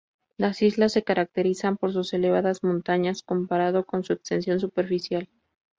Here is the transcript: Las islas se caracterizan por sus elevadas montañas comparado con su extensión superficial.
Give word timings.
Las 0.35 0.63
islas 0.63 0.93
se 0.93 1.03
caracterizan 1.03 1.77
por 1.77 1.93
sus 1.93 2.11
elevadas 2.15 2.63
montañas 2.63 3.21
comparado 3.21 3.85
con 3.85 4.03
su 4.03 4.13
extensión 4.13 4.59
superficial. 4.59 5.29